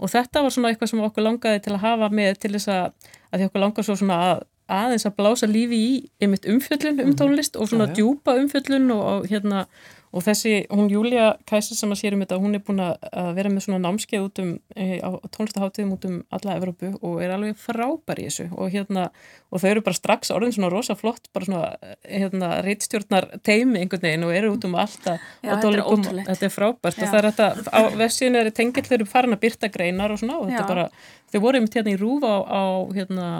[0.00, 3.12] og þetta var svona eitthvað sem okkur langaði til að hafa með til þess að,
[3.30, 7.08] að því okkur langaði svo svona að aðeins að blása lífi í einmitt umfjöllun um
[7.08, 7.16] mhm.
[7.18, 9.64] tónlist og svona djúpa umfjöllun og, og hérna
[10.10, 13.52] og þessi, hún Júlia Kæsar sem að sér um þetta, hún er búin að vera
[13.52, 17.60] með svona námskeið út um e, á tónlistaháttiðum út um alla Evrópu og er alveg
[17.60, 19.06] frábær í þessu og hérna,
[19.54, 24.08] og þau eru bara strax orðin svona rosa flott, bara svona hérna, reittstjórnar teimi einhvern
[24.08, 26.26] veginn og eru út um alltaf Já, þetta er ótrúleitt.
[26.32, 27.06] Þetta er frábært Já.
[27.06, 30.22] og það er þetta, á vefsíðinu er tengill þau eru farin að byrta greinar og
[30.24, 30.70] svona og þetta Já.
[30.74, 30.90] bara,
[31.30, 32.62] þau voru um hérna í rúfa á, á
[32.98, 33.30] hérna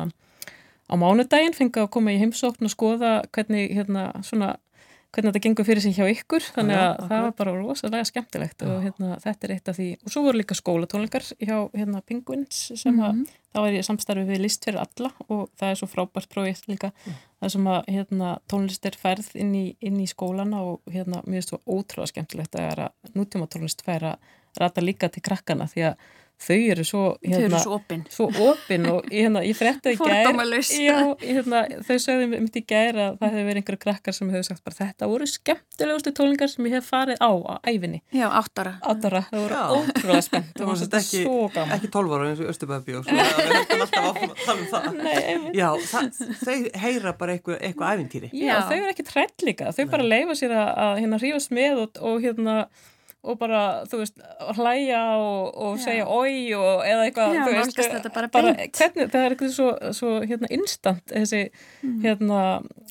[0.90, 4.56] á mánudaginn fengið að koma í heimsókn og skoða hvernig hérna svona
[5.10, 8.64] hvernig þetta gengur fyrir sig hjá ykkur þannig að ja, það var bara rosalega skemmtilegt
[8.66, 12.60] og hérna, þetta er eitt af því og svo voru líka skólatónleikar hjá hérna, Penguins
[12.74, 13.06] sem mm -hmm.
[13.08, 13.24] að mhm.
[13.52, 16.92] það var í samstarfi við list fyrir alla og það er svo frábært prófið líka
[16.92, 17.18] mm.
[17.40, 21.50] það sem að hérna, tónlist er færð inn í, inn í skólana og hérna finnst
[21.50, 24.16] það ótrúlega skemmtilegt að nútíma tónlist fær að
[24.58, 25.94] rata líka til krakkana því að
[26.40, 29.98] þau eru svo hérna, þau eru svo opinn svo opinn og hérna, ég frétti í
[30.00, 30.30] gær
[30.80, 34.30] já, hérna, þau sögðum um þetta í gær að það hefur verið einhverju krakkar sem
[34.32, 38.26] hefur sagt bara þetta voru skemmtilegustu tólingar sem ég hef farið á á æfinni já,
[38.28, 39.64] áttara áttara, það voru já.
[39.80, 41.74] ótrúlega spennt það var ekki, svo gaman.
[41.76, 42.48] ekki tólvara eins og
[43.90, 44.88] tala um það.
[45.04, 49.74] Nei, já, það, þau heyra bara eitthvað, eitthvað æfintýri já, þau eru ekki trend líka
[49.74, 49.92] þau Nei.
[49.92, 52.56] bara leifa sér að, að hérna rífast með og, og hérna
[53.20, 54.20] og bara, þú veist,
[54.56, 59.24] hlæja og, og segja oi og eða eitthvað, Já, þú veist, bara bara, hvernig, það
[59.24, 61.42] er eitthvað svo, svo hérna, instant þessi,
[61.84, 61.98] mm.
[62.06, 62.42] hérna,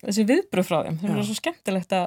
[0.04, 2.06] þessi viðbröð frá þeim, það er svo skemmtilegt að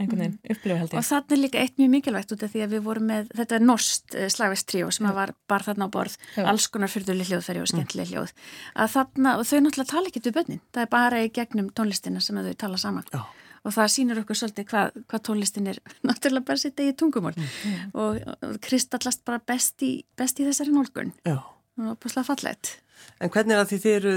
[0.00, 0.54] einhvern veginn mm.
[0.54, 1.00] upplifa held ég.
[1.00, 3.58] Og þannig er líka eitt mjög mikilvægt út af því að við vorum með, þetta
[3.58, 6.46] er Norst uh, slagvist tríó sem var bara þarna á borð, Já.
[6.48, 8.32] alls konar fyrðuleg hljóðferði og skemmtileg hljóð,
[8.80, 12.24] að þarna, og þau náttúrulega tala ekki til bönnin, það er bara í gegnum tónlistina
[12.24, 13.12] sem þau tala saman.
[13.12, 13.20] Já
[13.64, 17.94] og það sýnir okkur svolítið hvað, hvað tónlistin er náttúrulega bara sitt eigi tungumól mm.
[17.94, 22.78] og, og kristallast bara best í, best í þessari nólgun og opuslega fallet
[23.22, 24.14] En hvernig er það því þið eru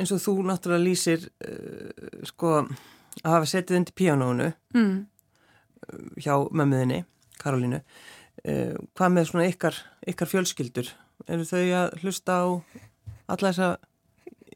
[0.00, 2.52] eins og þú náttúrulega lýsir uh, sko
[3.22, 4.94] að hafa setið undir píanónu mm.
[6.22, 7.02] hjá mömmuðinni
[7.40, 7.82] Karolínu.
[8.42, 10.90] Uh, hvað með svona ykkar, ykkar fjölskyldur?
[11.26, 12.44] Eru þau að hlusta á
[13.32, 13.70] alla þessa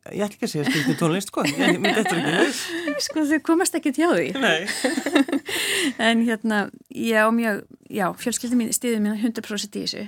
[0.08, 3.40] ég ætl ekki að segja skilti tónlist sko ég myndi þetta ekki þess sko þau
[3.50, 4.28] komast ekki til því.
[6.06, 10.06] En hérna já, mjög, já fjölskyldi mín stiðið mín 100% í þessu.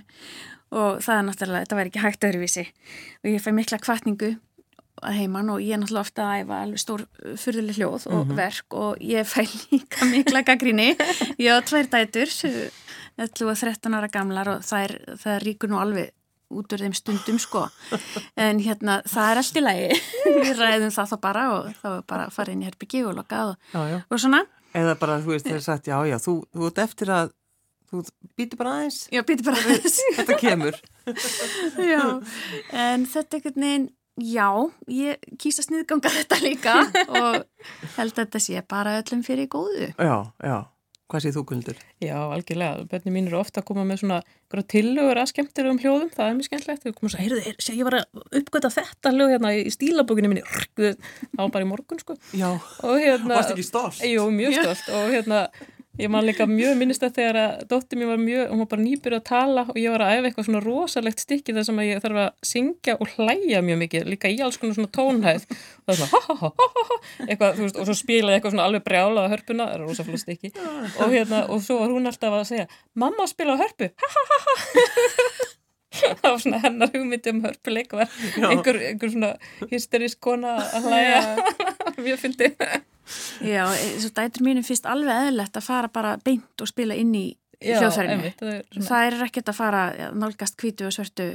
[0.72, 2.64] Og það er náttúrulega, þetta væri ekki hægt öðruvísi.
[3.22, 4.30] Og ég fæ mikla kvartningu
[5.02, 7.04] að heimann og ég er náttúrulega ofta að æfa alveg stór
[7.42, 8.36] fyrðuleg hljóð og mm -hmm.
[8.38, 10.96] verk og ég fæ líka mikla gaggríni
[11.38, 12.28] ég á tvær dætur
[13.18, 16.10] 11 og 13 ára gamlar og það er, það er ríkur nú alveg
[16.52, 17.66] út úr þeim stundum sko.
[18.40, 20.00] En hérna það er allt í lagi.
[20.46, 23.16] Við ræðum það þá bara og þá er bara að fara inn í herbyggi og
[23.18, 24.00] loka og, já, já.
[24.08, 24.42] og svona.
[24.72, 27.32] Eða bara þú veist það er sagt já já þú, þú ert eftir að
[27.92, 28.04] þú
[28.38, 29.00] býtir bara aðeins.
[29.12, 29.98] Já býtir bara aðeins.
[30.18, 30.78] þetta kemur.
[31.92, 32.04] Já
[32.78, 33.88] en þetta er einhvern veginn
[34.22, 34.48] já
[34.92, 36.74] ég kýsa sniðganga þetta líka
[37.08, 37.38] og
[37.96, 39.90] held að þetta sé bara öllum fyrir góðu.
[39.96, 40.56] Já já
[41.12, 41.80] Hvað séð þú Guðildur?
[42.00, 42.84] Já, algjörlega.
[42.88, 44.20] Bönni mín eru ofta að koma með svona
[44.72, 46.08] tillögur að skemmtir um hljóðum.
[46.14, 46.86] Það er mjög skemmtilegt.
[46.86, 50.44] Þú komur að segja, heyrðu, ég var að uppgöta þetta hljóð hérna í stílabókinu minni.
[50.78, 52.16] Það var bara í morgun, sko.
[52.32, 52.48] Já,
[52.80, 54.00] hérna, varst ekki stolt?
[54.08, 54.88] Jú, mjög stolt.
[54.96, 55.42] Og hérna,
[56.00, 58.80] Ég man líka mjög minnist að þegar að dótti mér var mjög, hún var bara
[58.80, 61.88] nýbyrjuð að tala og ég var að æfa eitthvað svona rosalegt stykki þar sem að
[61.90, 65.44] ég þarf að syngja og hlæja mjög mikið, líka í alls konar svona tónhæð.
[65.52, 68.38] Og það er svona ha ha ha ha ha eitthvað, þú veist, og svo spilaði
[68.38, 70.52] eitthvað svona alveg brjálað að hörpuna, það er rosalega stykki.
[70.96, 72.66] Og hérna, og svo var hún alltaf að segja
[73.04, 74.56] mamma spila á hörpu, ha ha ha ha.
[75.92, 78.06] Það var svona hennar hugmyndi um hörpuleik og
[78.48, 79.34] einhver, einhver svona
[79.68, 81.20] hysterísk kona að hlæja.
[82.00, 82.56] Mjög fyndið
[83.44, 87.14] Já, eins og dætur mínum finnst alveg eðlert að fara bara beint og spila inn
[87.18, 87.26] í
[87.62, 88.32] hljóðfærinu.
[88.40, 89.82] Það, er ekkert að fara
[90.18, 91.28] nálgast kvítu og svörtu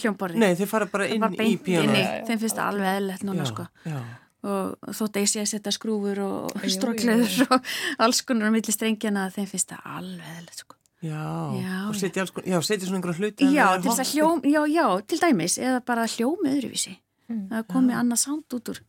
[0.00, 0.40] hljómborði.
[0.42, 2.02] Nei, þeir fara bara inn bara í píónu.
[2.28, 3.66] Þeim finnst það alveg eðlert núna, já, sko.
[3.88, 3.98] Já.
[4.42, 8.74] Og þótt að ég sé að setja skrúfur og strókleður og alls konar á milli
[8.74, 10.78] strengjana, þeim finnst það alveg eðlert, sko.
[11.02, 11.22] Já,
[11.58, 13.46] já, og setja alls konar, já, setja svona einhverja hluti.
[13.54, 16.92] Já, til þess að hljóm, já, já, til dæmis, eða bara hljómi öðruvísi.
[17.30, 18.82] Mm, það komi annað sánd út úr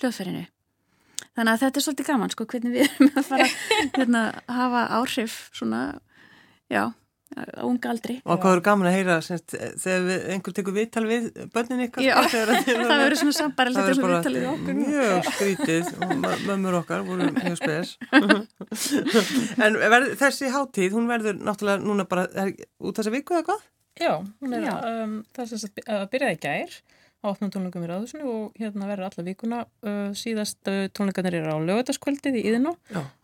[0.00, 0.44] hljóðferinu.
[1.38, 3.44] Þannig að þetta er svolítið gaman sko hvernig við erum að fara
[3.98, 5.82] hérna, að hafa áhrif svona,
[6.66, 6.80] já,
[7.38, 8.16] á unga aldri.
[8.26, 12.02] Og hvað eru gaman að heyra semst, þegar við, einhver tekur viðtal við bönnin ykkar?
[12.08, 14.82] Já, það verður svona sambarlega þetta sem viðtalið við okkur.
[14.82, 16.14] Mjög skrítið og
[16.48, 17.94] mömmur okkar voru mjög spes.
[19.62, 23.66] en verð, þessi háttíð, hún verður náttúrulega núna bara er, út þessa viku eða hvað?
[23.98, 24.74] Já, hún er, Já.
[24.90, 25.78] Um, það sem
[26.10, 26.80] byrjaði í gær
[27.30, 31.58] opnum tónleikum í ráðusinu og hérna verður alla vikuna uh, síðast uh, tónleikarnir eru á
[31.68, 32.74] lögataskvöldið í Íðinó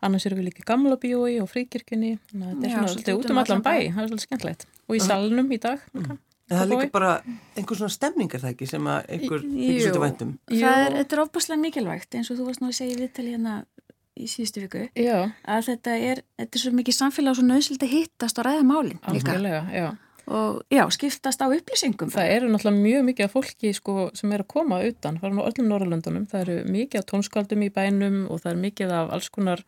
[0.05, 2.15] annars eru við líka gamla bíói og fríkirkjunni.
[2.31, 4.65] Þannig að þetta er út um allan bæ, það er svolítið skemmtilegt.
[4.85, 5.83] Og í salnum í dag.
[6.45, 7.13] En það er líka bara
[7.57, 10.33] einhver svona stemning er það ekki sem að einhver þykir svolítið væntum.
[10.51, 13.33] Það er, þetta er ofbúslega mikilvægt eins og þú varst nú að segja í viðtali
[13.33, 13.55] hérna
[14.15, 17.83] í síðustu viku Já, að þetta er, þetta er svo mikið samfélag og svo nöðsöld
[17.83, 19.33] að hittast og ræða málin líka.
[19.33, 19.87] Algjörlega, já
[20.27, 22.09] og já, skiptast á upplýsingum.
[22.13, 25.45] Það eru náttúrulega mjög mikið af fólki sko, sem er að koma utan, er nú
[25.45, 29.29] öllum Norrlöndunum, það eru mikið af tónskaldum í bænum og það er mikið af alls
[29.29, 29.61] konar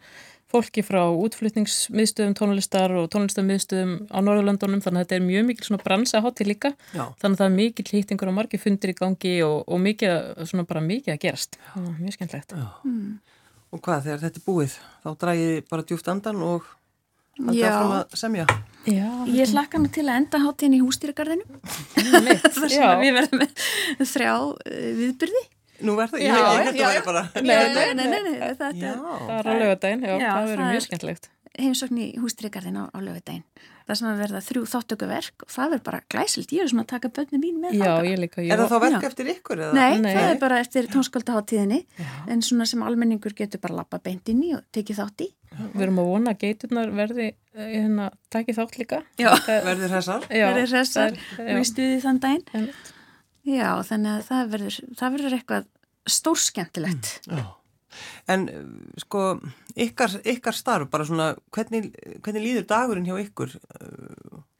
[0.47, 5.83] fólki frá útflutningsmiðstöðum tónlistar og tónlistarmiðstöðum á Norrlöndunum, þannig að þetta er mjög mikið svona
[5.83, 7.03] bransahátti líka, Já.
[7.19, 10.13] þannig að það er mikið hlýtingur og margir fundir í gangi og, og mikið,
[10.47, 12.55] svona bara mikið að gerast, er mjög skemmtlegt.
[12.87, 13.19] Mm.
[13.75, 15.09] Og hvað, þegar þetta er búið, þá
[17.45, 17.69] haldið Já.
[17.75, 18.45] áfram að semja.
[18.87, 21.43] Já, Ég hlakka nú til að enda hátíðin í hústýragarðinu
[22.87, 25.43] að við verðum með þrjá uh, viðbyrði
[25.85, 27.21] Nú verður, ég, Já, ég, ég, já, ég bara...
[27.37, 30.61] Nei, nei, nei, nei, nei þetta Já, Það er á lögadaginn, já, Já, það verður
[30.63, 31.27] það mjög er- skemmtlegt.
[31.57, 33.43] heimsókn í hústýragarðin á, á lögudaginn
[33.87, 36.89] það sem að verða þrjú þáttökuverk og það verður bara glæsilt, ég er svona að
[36.91, 38.07] taka börni mín með Já, þangað.
[38.09, 38.41] ég líka.
[38.43, 39.07] er það þá verk Já.
[39.09, 39.61] eftir ykkur?
[39.63, 39.77] Eða?
[39.77, 40.09] Nei, Nei.
[40.17, 42.09] það er bara eftir tónskaldaháttíðinni Já.
[42.35, 45.81] en svona sem almenningur getur bara lappa beint inn í og tekið þátt í Við
[45.87, 48.99] erum að vona að geiturnar verði eh, hérna, takið þátt líka.
[49.17, 49.29] Já.
[49.47, 50.27] Það- Verður þessar?
[50.29, 52.91] Já, verður hressar það og er- í stuði þann daginn Einmitt.
[53.47, 55.69] Já, þannig að það verður, það verður eitthvað
[56.17, 57.45] stórskemmtilegt Já.
[58.29, 58.43] En
[59.01, 59.21] sko,
[59.79, 61.87] ykkar, ykkar starf, bara svona, hvernig,
[62.21, 63.55] hvernig líður dagurinn hjá ykkur?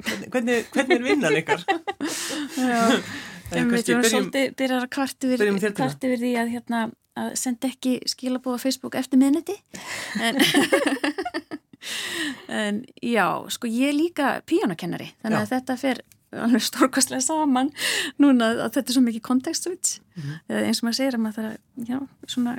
[0.07, 1.61] Hvernig, hvernig, hvernig er vinnan ykkar?
[2.57, 2.79] Já,
[3.51, 5.77] við erum svolítið byrjar að kvart yfir, byrjum í þér, Tina.
[5.83, 6.81] kvart yfir því að, hérna,
[7.17, 9.55] að senda ekki skilabóð á Facebook eftir miðniti
[10.21, 10.35] en,
[12.61, 15.51] en já, sko ég er líka píjónakennari, þannig að Já.
[15.55, 15.97] þetta fer
[16.37, 17.69] alveg stórkostlega saman
[18.19, 20.33] núna að þetta er svo mikið context switch Mhm.
[20.49, 21.59] eða eins og maður segir að maður þarf að
[21.91, 21.97] já,
[22.33, 22.53] svona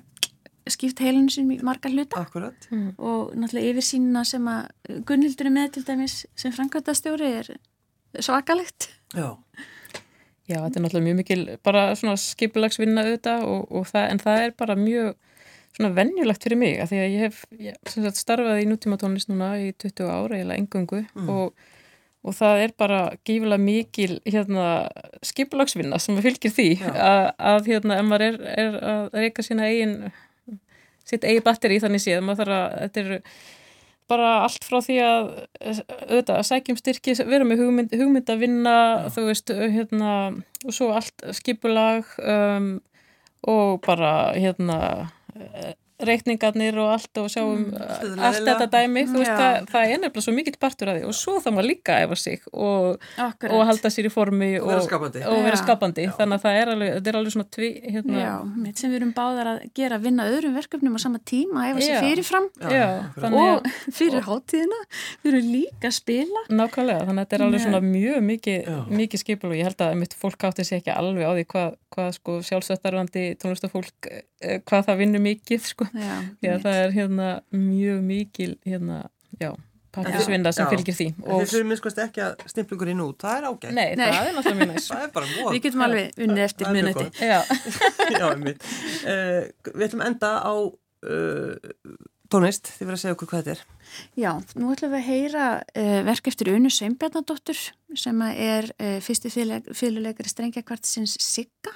[0.69, 2.59] skipt heilinu sinni í marga hluta Akkurat.
[2.99, 4.63] og náttúrulega yfir sínuna sem að
[5.09, 7.47] Gunnhildur er með til dæmis sem framkvæmdastjóri er
[8.21, 9.29] svakalegt Já.
[10.49, 14.45] Já, þetta er náttúrulega mjög mikil bara svona skipulagsvinna auðvitað og, og það, en það
[14.45, 15.11] er bara mjög
[15.77, 19.29] svona venjulegt fyrir mig að því að ég hef ég, sagt, starfað í nútíma tónlist
[19.31, 21.69] núna í 20 ára eða engungu og,
[22.25, 24.65] og það er bara gífilega mikil hérna,
[25.27, 26.97] skipulagsvinna sem fylgir því Já.
[27.37, 29.99] að, hérna, ef maður er, er að reyka sína eigin
[31.09, 33.23] sitt eigi batteri þannig séð, maður þarf að þetta er
[34.09, 35.27] bara allt frá því að
[35.63, 38.77] auðvitað að sækjum styrki, vera með hugmynd, hugmynd að vinna,
[39.15, 40.13] þú veist, hérna
[40.65, 42.71] og svo allt skipulag um,
[43.49, 44.79] og bara hérna
[45.99, 49.65] reikningarnir og allt og sjáum þetta allt þetta dæmi, þú veist, Já.
[49.67, 52.19] það, er nefnilega svo mikill partur af því og svo það maður líka að æfa
[52.23, 53.07] sig og,
[53.49, 55.23] og halda sér í formi Og vera skapandi.
[55.27, 58.33] og vera skapandi, þannig að það er alveg, þetta er alveg svona tví, hérna, Já,
[58.67, 61.95] mitt sem við erum báðar að gera vinna öðrum verkefnum á sama tíma, æfa sig
[61.95, 62.01] Já.
[62.07, 62.49] fyrirfram.
[62.63, 62.87] Já,
[63.19, 64.81] að og fyrir hátíðina
[65.25, 66.45] við erum líka að spila.
[66.51, 68.71] Nákvæmlega, þannig að þetta er alveg svona mjög mikið,
[69.03, 71.77] mikið skipul og ég held að mitt fólk átti sér ekki alveg á því hvað,
[71.95, 75.89] hvað sko sjálfsöttarvandi tónlistafólk, hvað það vinnur mikið sko.
[75.95, 76.13] Já,
[76.45, 78.99] Já, það er hérna mjög mikil hérna,
[79.41, 79.51] já,
[79.95, 80.71] pakkisvinna sem Já.
[80.73, 81.07] fylgir því.
[81.25, 83.73] Og, Þið fyrir minnskvæmst ekki að stimpla ykkur inn út, það er ágætt.
[83.75, 84.05] nei, Nei.
[84.13, 84.93] það er náttúrulega mjög næst.
[84.93, 85.49] Það er bara móð.
[85.55, 87.23] Við getum alveg unnið eftir mjög gott.
[87.25, 87.41] Já.
[89.09, 91.55] Uh, við ætlum enda á uh,
[92.33, 93.61] tónlist, þið verður að segja okkur hvað þetta er.
[94.21, 97.61] Já, nú ætlum við að heyra uh, verk eftir Unu Sveinbjarnadóttur
[97.97, 101.73] sem er uh, fyrsti fyrirleikari strengjakvartisins Sigga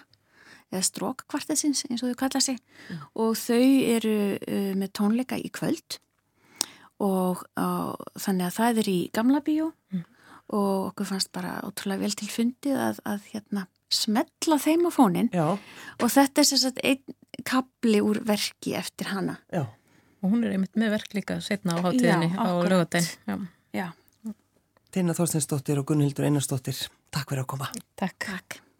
[0.73, 2.59] eða strókkvartisins eins og þau kalla sig
[3.15, 3.61] og þau
[3.97, 5.99] eru uh, með tónleika í kvöld
[7.03, 9.71] og uh, þannig að það er í gamla bíó
[10.53, 15.31] og okkur fannst bara ótrúlega vel til fundið að, að hérna, smetla þeim á fónin
[15.33, 17.17] Já, og þetta er sagt einn
[17.49, 19.39] kapli úr verki eftir hana.
[19.53, 19.65] já.
[20.23, 22.47] og hún er einmitt með verk líka setna á hátíðinni Já, á
[23.73, 23.89] Já,
[24.93, 26.77] Teina Þorsteinsdóttir og Gunnhildur Einarsdóttir,
[27.09, 27.71] takk fyrir að koma.
[27.97, 28.19] takk.
[28.29, 28.72] takk.